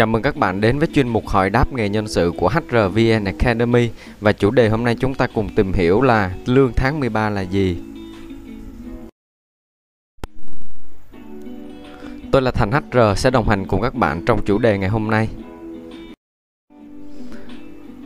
[0.00, 3.24] Chào mừng các bạn đến với chuyên mục hỏi đáp nghề nhân sự của HRVN
[3.24, 7.30] Academy và chủ đề hôm nay chúng ta cùng tìm hiểu là lương tháng 13
[7.30, 7.76] là gì.
[12.32, 15.10] Tôi là Thành HR sẽ đồng hành cùng các bạn trong chủ đề ngày hôm
[15.10, 15.28] nay.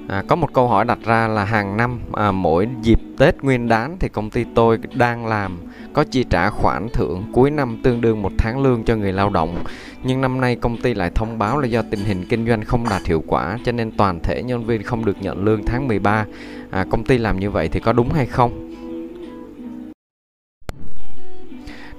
[0.09, 3.69] À, có một câu hỏi đặt ra là hàng năm à, mỗi dịp Tết Nguyên
[3.69, 5.59] đán thì công ty tôi đang làm
[5.93, 9.31] có chi trả khoản thưởng cuối năm tương đương một tháng lương cho người lao
[9.31, 9.65] động.
[10.03, 12.89] Nhưng năm nay công ty lại thông báo là do tình hình kinh doanh không
[12.91, 16.27] đạt hiệu quả cho nên toàn thể nhân viên không được nhận lương tháng 13.
[16.71, 18.71] À, công ty làm như vậy thì có đúng hay không?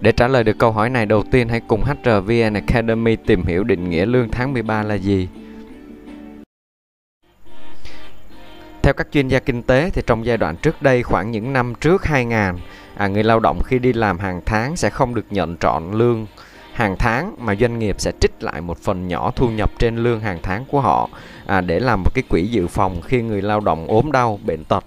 [0.01, 3.63] Để trả lời được câu hỏi này đầu tiên hãy cùng HRVN Academy tìm hiểu
[3.63, 5.27] định nghĩa lương tháng 13 là gì.
[8.85, 11.73] Theo các chuyên gia kinh tế thì trong giai đoạn trước đây khoảng những năm
[11.81, 12.62] trước 2000,
[12.95, 16.26] à, người lao động khi đi làm hàng tháng sẽ không được nhận trọn lương
[16.73, 20.20] hàng tháng mà doanh nghiệp sẽ trích lại một phần nhỏ thu nhập trên lương
[20.20, 21.09] hàng tháng của họ
[21.46, 24.63] à, để làm một cái quỹ dự phòng khi người lao động ốm đau, bệnh
[24.63, 24.85] tật.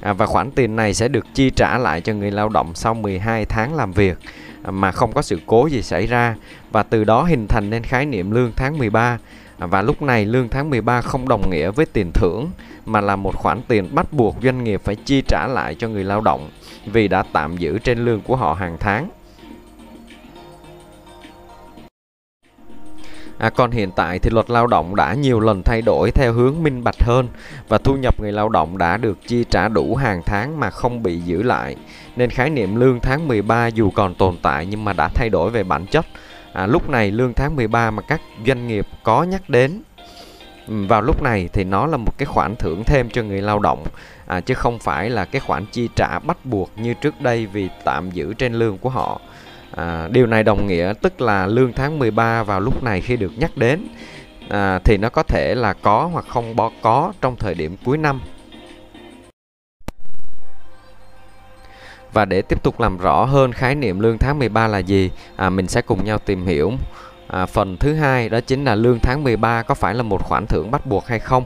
[0.00, 2.94] À, và khoản tiền này sẽ được chi trả lại cho người lao động sau
[2.94, 4.18] 12 tháng làm việc
[4.62, 6.36] à, mà không có sự cố gì xảy ra
[6.72, 9.18] và từ đó hình thành nên khái niệm lương tháng 13
[9.66, 12.50] và lúc này lương tháng 13 không đồng nghĩa với tiền thưởng
[12.86, 16.04] mà là một khoản tiền bắt buộc doanh nghiệp phải chi trả lại cho người
[16.04, 16.50] lao động
[16.86, 19.08] vì đã tạm giữ trên lương của họ hàng tháng.
[23.38, 26.62] À, còn hiện tại thì luật lao động đã nhiều lần thay đổi theo hướng
[26.62, 27.28] minh bạch hơn
[27.68, 31.02] và thu nhập người lao động đã được chi trả đủ hàng tháng mà không
[31.02, 31.76] bị giữ lại.
[32.16, 35.50] Nên khái niệm lương tháng 13 dù còn tồn tại nhưng mà đã thay đổi
[35.50, 36.06] về bản chất.
[36.52, 39.82] À, lúc này lương tháng 13 mà các doanh nghiệp có nhắc đến
[40.68, 43.58] ừ, vào lúc này thì nó là một cái khoản thưởng thêm cho người lao
[43.58, 43.84] động
[44.26, 47.68] à, chứ không phải là cái khoản chi trả bắt buộc như trước đây vì
[47.84, 49.20] tạm giữ trên lương của họ.
[49.76, 53.32] À, điều này đồng nghĩa tức là lương tháng 13 vào lúc này khi được
[53.36, 53.86] nhắc đến
[54.48, 58.20] à, thì nó có thể là có hoặc không có trong thời điểm cuối năm.
[62.12, 65.50] Và để tiếp tục làm rõ hơn khái niệm lương tháng 13 là gì, à,
[65.50, 66.72] mình sẽ cùng nhau tìm hiểu.
[67.28, 70.46] À, phần thứ hai đó chính là lương tháng 13 có phải là một khoản
[70.46, 71.44] thưởng bắt buộc hay không?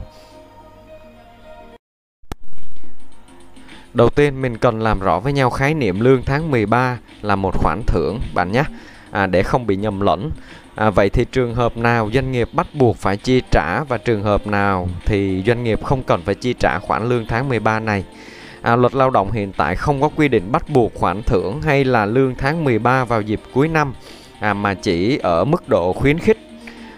[3.93, 7.55] Đầu tiên mình cần làm rõ với nhau khái niệm lương tháng 13 là một
[7.57, 8.63] khoản thưởng bạn nhé
[9.11, 10.31] à, để không bị nhầm lẫn.
[10.75, 14.23] À, vậy thì trường hợp nào doanh nghiệp bắt buộc phải chi trả và trường
[14.23, 18.03] hợp nào thì doanh nghiệp không cần phải chi trả khoản lương tháng 13 này?
[18.65, 21.83] À, luật lao động hiện tại không có quy định bắt buộc khoản thưởng hay
[21.83, 23.93] là lương tháng 13 vào dịp cuối năm
[24.39, 26.37] à, mà chỉ ở mức độ khuyến khích.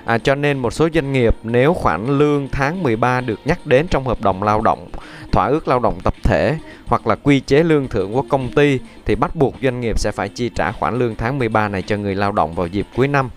[0.06, 3.88] À, cho nên một số doanh nghiệp nếu khoản lương tháng 13 được nhắc đến
[3.88, 4.90] trong hợp đồng lao động,
[5.32, 8.80] thỏa ước lao động tập thể hoặc là quy chế lương thưởng của công ty
[9.06, 11.98] thì bắt buộc doanh nghiệp sẽ phải chi trả khoản lương tháng 13 này cho
[11.98, 13.30] người lao động vào dịp cuối năm.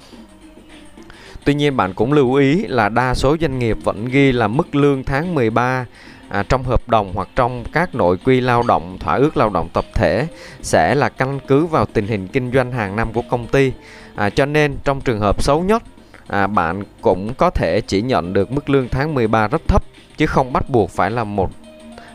[1.44, 4.74] Tuy nhiên bạn cũng lưu ý là đa số doanh nghiệp vẫn ghi là mức
[4.74, 5.86] lương tháng 13
[6.30, 9.68] à, trong hợp đồng hoặc trong các nội quy lao động, thỏa ước lao động
[9.72, 10.26] tập thể
[10.62, 13.72] sẽ là căn cứ vào tình hình kinh doanh hàng năm của công ty.
[14.14, 15.82] À, cho nên trong trường hợp xấu nhất,
[16.26, 19.84] à, bạn cũng có thể chỉ nhận được mức lương tháng 13 rất thấp
[20.16, 21.50] chứ không bắt buộc phải là một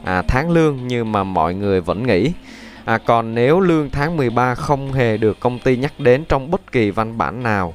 [0.04, 2.32] à, tháng lương như mà mọi người vẫn nghĩ.
[2.86, 6.72] À, còn nếu lương tháng 13 không hề được công ty nhắc đến trong bất
[6.72, 7.74] kỳ văn bản nào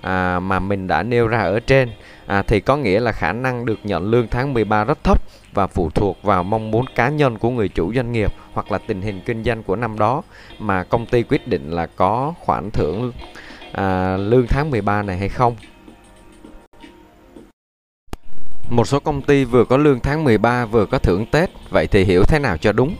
[0.00, 1.90] à, mà mình đã nêu ra ở trên
[2.26, 5.22] à, thì có nghĩa là khả năng được nhận lương tháng 13 rất thấp
[5.52, 8.78] và phụ thuộc vào mong muốn cá nhân của người chủ doanh nghiệp hoặc là
[8.78, 10.22] tình hình kinh doanh của năm đó
[10.58, 13.12] mà công ty quyết định là có khoản thưởng
[13.72, 15.56] à, lương tháng 13 này hay không.
[18.70, 22.04] Một số công ty vừa có lương tháng 13 vừa có thưởng Tết, vậy thì
[22.04, 22.96] hiểu thế nào cho đúng?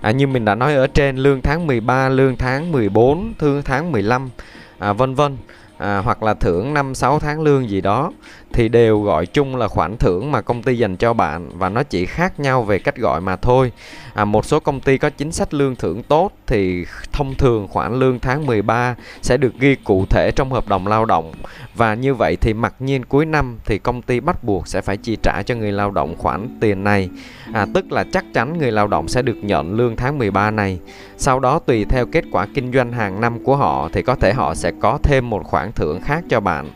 [0.00, 3.92] À, như mình đã nói ở trên, lương tháng 13, lương tháng 14, thương tháng
[3.92, 4.30] 15,
[4.78, 5.36] à, vân vân
[5.78, 8.12] à, hoặc là thưởng 5 6 tháng lương gì đó
[8.52, 11.82] thì đều gọi chung là khoản thưởng mà công ty dành cho bạn và nó
[11.82, 13.72] chỉ khác nhau về cách gọi mà thôi.
[14.14, 17.98] À, một số công ty có chính sách lương thưởng tốt thì thông thường khoản
[17.98, 21.32] lương tháng 13 sẽ được ghi cụ thể trong hợp đồng lao động
[21.74, 24.96] và như vậy thì mặc nhiên cuối năm thì công ty bắt buộc sẽ phải
[24.96, 27.08] chi trả cho người lao động khoản tiền này.
[27.52, 30.78] À, tức là chắc chắn người lao động sẽ được nhận lương tháng 13 này.
[31.16, 34.32] Sau đó tùy theo kết quả kinh doanh hàng năm của họ thì có thể
[34.32, 36.70] họ sẽ có thêm một khoản thưởng khác cho bạn.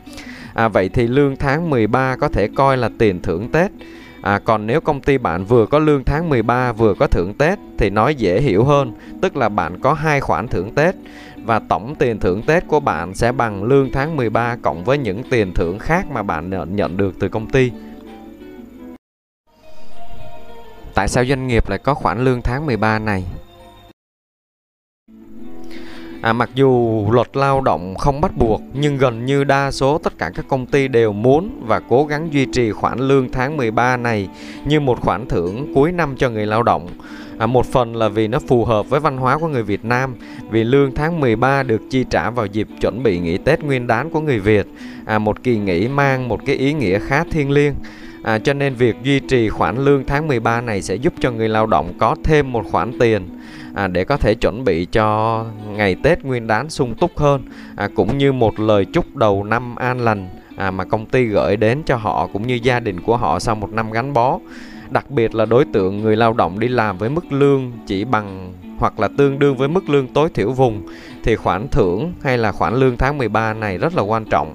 [0.55, 3.71] À, vậy thì lương tháng 13 có thể coi là tiền thưởng Tết.
[4.23, 7.59] À, còn nếu công ty bạn vừa có lương tháng 13 vừa có thưởng Tết
[7.79, 8.93] thì nói dễ hiểu hơn,
[9.23, 10.95] tức là bạn có hai khoản thưởng Tết
[11.45, 15.23] và tổng tiền thưởng Tết của bạn sẽ bằng lương tháng 13 cộng với những
[15.31, 17.71] tiền thưởng khác mà bạn nhận được từ công ty.
[20.95, 23.25] Tại sao doanh nghiệp lại có khoản lương tháng 13 này?
[26.23, 30.19] À, mặc dù luật lao động không bắt buộc nhưng gần như đa số tất
[30.19, 33.97] cả các công ty đều muốn và cố gắng duy trì khoản lương tháng 13
[33.97, 34.29] này
[34.67, 36.89] như một khoản thưởng cuối năm cho người lao động.
[37.39, 40.15] À, một phần là vì nó phù hợp với văn hóa của người Việt Nam
[40.51, 44.11] vì lương tháng 13 được chi trả vào dịp chuẩn bị nghỉ Tết Nguyên đán
[44.11, 44.67] của người Việt.
[45.05, 47.75] À, một kỳ nghỉ mang một cái ý nghĩa khá thiêng liêng.
[48.23, 51.49] À, cho nên việc duy trì khoản lương tháng 13 này sẽ giúp cho người
[51.49, 53.29] lao động có thêm một khoản tiền
[53.75, 57.43] à, để có thể chuẩn bị cho ngày Tết Nguyên đán sung túc hơn.
[57.77, 61.57] À, cũng như một lời chúc đầu năm an lành à, mà công ty gửi
[61.57, 64.39] đến cho họ cũng như gia đình của họ sau một năm gắn bó.
[64.91, 68.53] Đặc biệt là đối tượng người lao động đi làm với mức lương chỉ bằng
[68.79, 70.83] hoặc là tương đương với mức lương tối thiểu vùng
[71.25, 74.55] thì khoản thưởng hay là khoản lương tháng 13 này rất là quan trọng.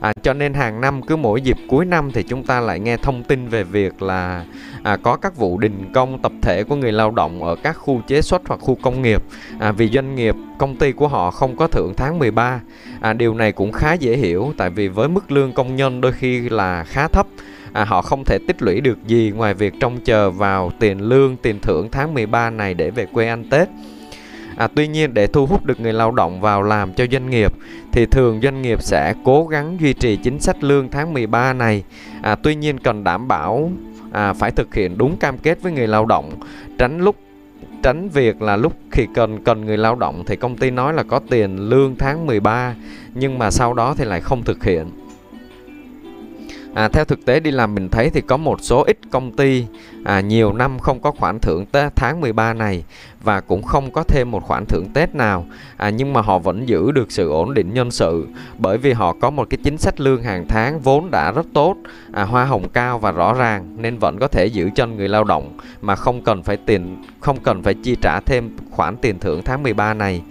[0.00, 2.96] À, cho nên hàng năm cứ mỗi dịp cuối năm thì chúng ta lại nghe
[2.96, 4.44] thông tin về việc là
[4.82, 8.00] à, có các vụ đình công tập thể của người lao động ở các khu
[8.06, 9.22] chế xuất hoặc khu công nghiệp.
[9.58, 12.60] À, vì doanh nghiệp công ty của họ không có thưởng tháng 13
[13.00, 16.12] à, điều này cũng khá dễ hiểu tại vì với mức lương công nhân đôi
[16.12, 17.26] khi là khá thấp.
[17.72, 21.36] À, họ không thể tích lũy được gì ngoài việc trông chờ vào tiền lương
[21.36, 23.68] tiền thưởng tháng 13 này để về quê ăn Tết.
[24.56, 27.52] À, tuy nhiên để thu hút được người lao động vào làm cho doanh nghiệp
[27.92, 31.82] thì thường doanh nghiệp sẽ cố gắng duy trì chính sách lương tháng 13 này.
[32.22, 33.70] À, tuy nhiên cần đảm bảo
[34.12, 36.30] à, phải thực hiện đúng cam kết với người lao động,
[36.78, 37.16] tránh lúc
[37.82, 41.02] tránh việc là lúc khi cần cần người lao động thì công ty nói là
[41.02, 42.74] có tiền lương tháng 13
[43.14, 44.90] nhưng mà sau đó thì lại không thực hiện.
[46.74, 49.66] À, theo thực tế đi làm mình thấy thì có một số ít công ty
[50.04, 52.84] à, nhiều năm không có khoản thưởng Tết tháng 13 này
[53.22, 55.46] và cũng không có thêm một khoản thưởng Tết nào.
[55.76, 58.26] À, nhưng mà họ vẫn giữ được sự ổn định nhân sự
[58.58, 61.76] bởi vì họ có một cái chính sách lương hàng tháng vốn đã rất tốt
[62.12, 65.24] à, hoa hồng cao và rõ ràng nên vẫn có thể giữ chân người lao
[65.24, 69.42] động mà không cần phải tiền không cần phải chi trả thêm khoản tiền thưởng
[69.44, 70.22] tháng 13 này.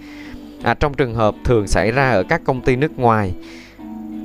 [0.62, 3.34] À, trong trường hợp thường xảy ra ở các công ty nước ngoài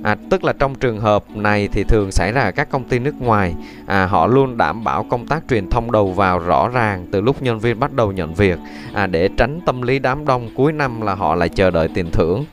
[0.06, 3.00] À, tức là trong trường hợp này thì thường xảy ra ở các công ty
[3.00, 3.54] nước ngoài.
[3.86, 7.42] À, họ luôn đảm bảo công tác truyền thông đầu vào rõ ràng từ lúc
[7.42, 8.60] nhân viên bắt đầu nhận việc.
[8.94, 12.12] À, để tránh tâm lý đám đông cuối năm là họ lại chờ đợi tiền
[12.12, 12.46] thưởng.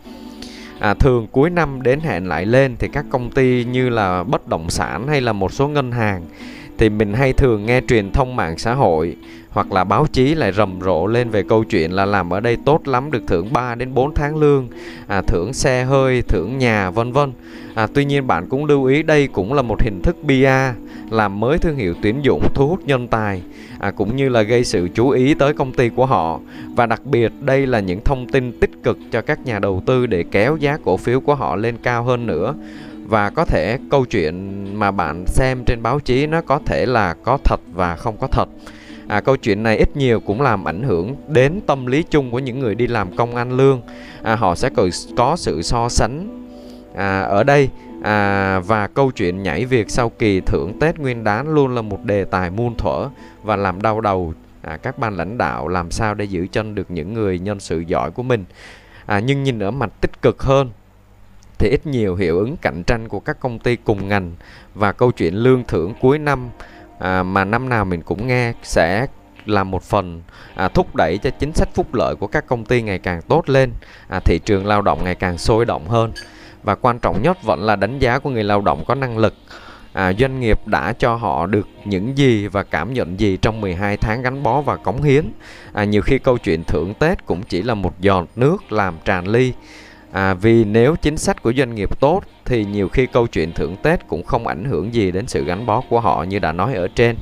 [0.79, 4.49] À, thường cuối năm đến hẹn lại lên thì các công ty như là bất
[4.49, 6.23] động sản hay là một số ngân hàng
[6.83, 9.17] thì mình hay thường nghe truyền thông mạng xã hội
[9.51, 12.57] hoặc là báo chí lại rầm rộ lên về câu chuyện là làm ở đây
[12.65, 14.69] tốt lắm được thưởng 3 đến 4 tháng lương,
[15.07, 17.33] à, thưởng xe hơi, thưởng nhà vân vân.
[17.75, 20.79] À, tuy nhiên bạn cũng lưu ý đây cũng là một hình thức PR
[21.11, 23.43] làm mới thương hiệu tuyển dụng thu hút nhân tài
[23.79, 26.41] à, cũng như là gây sự chú ý tới công ty của họ
[26.77, 30.07] và đặc biệt đây là những thông tin tích cực cho các nhà đầu tư
[30.07, 32.55] để kéo giá cổ phiếu của họ lên cao hơn nữa
[33.13, 37.15] và có thể câu chuyện mà bạn xem trên báo chí nó có thể là
[37.15, 38.49] có thật và không có thật.
[39.09, 42.39] À, câu chuyện này ít nhiều cũng làm ảnh hưởng đến tâm lý chung của
[42.39, 43.83] những người đi làm công ăn lương.
[44.23, 46.47] À, họ sẽ có, có sự so sánh
[46.95, 47.69] à, ở đây.
[48.03, 52.05] À, và câu chuyện nhảy việc sau kỳ thưởng Tết Nguyên đán luôn là một
[52.05, 53.09] đề tài muôn thuở
[53.43, 56.91] và làm đau đầu à, các ban lãnh đạo làm sao để giữ chân được
[56.91, 58.45] những người nhân sự giỏi của mình.
[59.07, 60.71] À, nhưng nhìn ở mặt tích cực hơn
[61.63, 64.33] thì ít nhiều hiệu ứng cạnh tranh của các công ty cùng ngành
[64.75, 66.51] và câu chuyện lương thưởng cuối năm
[66.99, 69.07] à, mà năm nào mình cũng nghe sẽ
[69.47, 70.23] là một phần
[70.55, 73.49] à, thúc đẩy cho chính sách phúc lợi của các công ty ngày càng tốt
[73.49, 73.73] lên,
[74.09, 76.13] à, thị trường lao động ngày càng sôi động hơn
[76.63, 79.35] và quan trọng nhất vẫn là đánh giá của người lao động có năng lực.
[79.93, 83.97] À, doanh nghiệp đã cho họ được những gì và cảm nhận gì trong 12
[83.97, 85.33] tháng gắn bó và cống hiến.
[85.73, 89.29] À, nhiều khi câu chuyện thưởng Tết cũng chỉ là một giọt nước làm tràn
[89.29, 89.53] ly
[90.13, 93.77] À, vì nếu chính sách của doanh nghiệp tốt thì nhiều khi câu chuyện thưởng
[93.83, 96.75] Tết cũng không ảnh hưởng gì đến sự gắn bó của họ như đã nói
[96.75, 97.17] ở trên.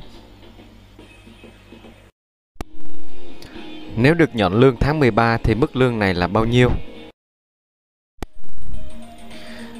[3.95, 6.69] Nếu được nhận lương tháng 13 thì mức lương này là bao nhiêu?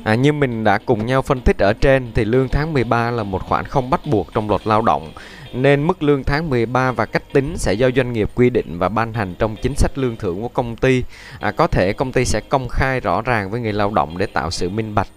[0.03, 3.23] À, như mình đã cùng nhau phân tích ở trên thì lương tháng 13 là
[3.23, 5.11] một khoản không bắt buộc trong luật lao động
[5.53, 8.89] nên mức lương tháng 13 và cách tính sẽ do doanh nghiệp quy định và
[8.89, 11.03] ban hành trong chính sách lương thưởng của công ty.
[11.39, 14.25] À, có thể công ty sẽ công khai rõ ràng với người lao động để
[14.25, 15.07] tạo sự minh bạch.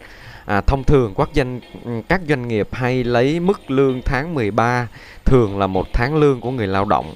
[0.44, 1.60] À, thông thường các doanh
[2.08, 4.88] các doanh nghiệp hay lấy mức lương tháng 13
[5.24, 7.14] thường là một tháng lương của người lao động.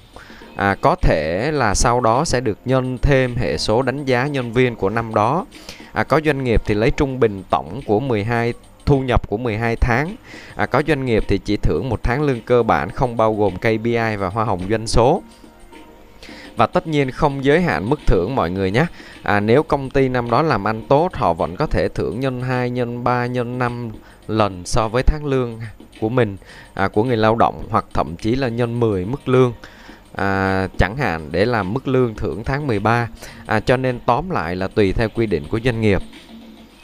[0.59, 4.53] À, có thể là sau đó sẽ được nhân thêm hệ số đánh giá nhân
[4.53, 5.47] viên của năm đó.
[5.93, 8.55] À, có doanh nghiệp thì lấy trung bình tổng của 12
[8.87, 10.17] thu nhập của 12 tháng.
[10.57, 13.57] À, có doanh nghiệp thì chỉ thưởng một tháng lương cơ bản không bao gồm
[13.57, 15.23] KPI và hoa hồng doanh số.
[16.57, 18.87] Và tất nhiên không giới hạn mức thưởng mọi người nhé.
[19.23, 22.43] À, nếu công ty năm đó làm ăn tốt, họ vẫn có thể thưởng nhân
[22.43, 23.91] 2, nhân 3, nhân 5
[24.29, 25.61] lần so với tháng lương
[26.01, 26.37] của mình,
[26.75, 29.53] à, của người lao động hoặc thậm chí là nhân 10 mức lương
[30.15, 33.09] à, chẳng hạn để làm mức lương thưởng tháng 13
[33.47, 36.03] à, cho nên tóm lại là tùy theo quy định của doanh nghiệp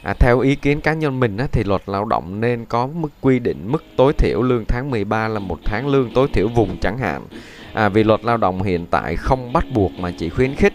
[0.05, 3.07] À, theo ý kiến cá nhân mình á, thì luật lao động nên có mức
[3.21, 6.77] quy định mức tối thiểu lương tháng 13 là một tháng lương tối thiểu vùng
[6.77, 7.21] chẳng hạn.
[7.73, 10.73] À, vì luật lao động hiện tại không bắt buộc mà chỉ khuyến khích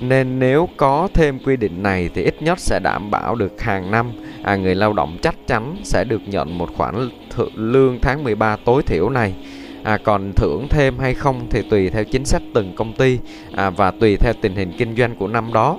[0.00, 3.90] nên nếu có thêm quy định này thì ít nhất sẽ đảm bảo được hàng
[3.90, 7.08] năm à, người lao động chắc chắn sẽ được nhận một khoản
[7.54, 9.34] lương tháng 13 tối thiểu này.
[9.82, 13.18] À, còn thưởng thêm hay không thì tùy theo chính sách từng công ty
[13.52, 15.78] à, và tùy theo tình hình kinh doanh của năm đó.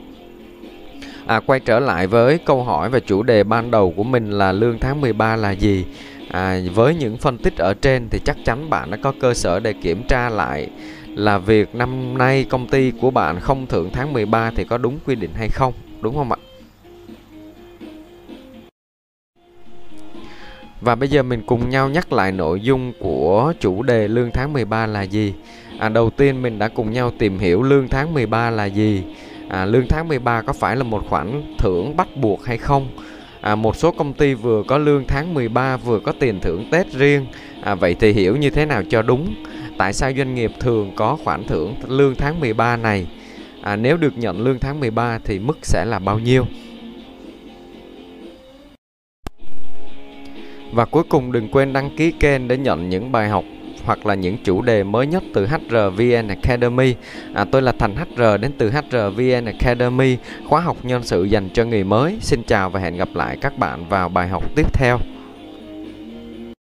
[1.26, 4.52] À, quay trở lại với câu hỏi và chủ đề ban đầu của mình là
[4.52, 5.86] lương tháng 13 là gì?
[6.32, 9.60] À, với những phân tích ở trên thì chắc chắn bạn đã có cơ sở
[9.60, 10.70] để kiểm tra lại
[11.16, 15.00] là việc năm nay công ty của bạn không thưởng tháng 13 thì có đúng
[15.06, 16.38] quy định hay không, đúng không ạ?
[20.84, 24.54] Và bây giờ mình cùng nhau nhắc lại nội dung của chủ đề lương tháng
[24.54, 25.34] 13 là gì.
[25.80, 29.04] À, đầu tiên mình đã cùng nhau tìm hiểu lương tháng 13 là gì.
[29.50, 32.88] À, lương tháng 13 có phải là một khoản thưởng bắt buộc hay không?
[33.42, 36.92] À, một số công ty vừa có lương tháng 13 vừa có tiền thưởng Tết
[36.92, 37.26] riêng.
[37.62, 39.36] À, vậy thì hiểu như thế nào cho đúng?
[39.78, 43.08] Tại sao doanh nghiệp thường có khoản thưởng lương tháng 13 này?
[43.62, 46.46] À, nếu được nhận lương tháng 13 thì mức sẽ là bao nhiêu?
[50.74, 53.44] Và cuối cùng đừng quên đăng ký kênh để nhận những bài học
[53.86, 56.96] hoặc là những chủ đề mới nhất từ HRVN Academy.
[57.34, 61.66] À, tôi là Thành HR đến từ HRVN Academy, khóa học nhân sự dành cho
[61.66, 62.18] người mới.
[62.22, 65.00] Xin chào và hẹn gặp lại các bạn vào bài học tiếp theo.